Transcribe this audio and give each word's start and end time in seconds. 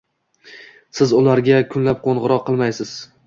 Siz 0.99 1.11
ularga 1.17 1.59
kunlab 1.75 2.01
qoʻngʻiroq 2.07 2.45
qilmaysiz 2.51 2.97